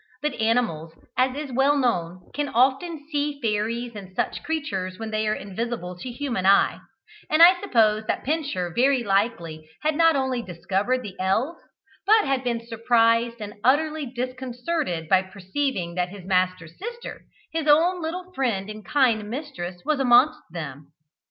But 0.23 0.33
animals, 0.41 0.93
as 1.15 1.35
is 1.37 1.51
well 1.55 1.77
known, 1.77 2.31
can 2.33 2.49
often 2.49 3.07
see 3.11 3.39
fairies 3.39 3.93
and 3.95 4.15
such 4.15 4.41
creatures 4.41 4.97
when 4.97 5.11
they 5.11 5.27
are 5.27 5.35
invisible 5.35 5.95
to 5.99 6.09
human 6.11 6.43
eye; 6.47 6.79
and 7.29 7.43
I 7.43 7.61
suppose 7.61 8.07
that 8.07 8.23
Pincher 8.23 8.73
very 8.75 9.03
likely 9.03 9.69
had 9.83 9.95
not 9.95 10.15
only 10.15 10.41
discovered 10.41 11.03
the 11.03 11.15
elves, 11.19 11.59
but 12.07 12.25
had 12.25 12.43
been 12.43 12.65
surprised 12.65 13.39
and 13.41 13.59
utterly 13.63 14.07
disconcerted 14.07 15.07
by 15.07 15.21
perceiving 15.21 15.93
that 15.93 16.09
his 16.09 16.25
master's 16.25 16.79
sister, 16.79 17.21
his 17.51 17.67
own 17.67 18.01
little 18.01 18.33
friend 18.33 18.71
and 18.71 18.83
kind 18.83 19.29
mistress, 19.29 19.83
was 19.85 19.99
amongst 19.99 20.39
them. 20.49 20.93